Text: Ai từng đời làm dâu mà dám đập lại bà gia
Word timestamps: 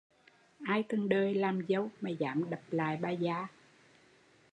Ai 0.63 0.83
từng 0.89 1.09
đời 1.09 1.35
làm 1.35 1.65
dâu 1.67 1.89
mà 2.01 2.09
dám 2.09 2.49
đập 2.49 2.59
lại 2.71 2.97
bà 3.01 3.09
gia 3.09 3.47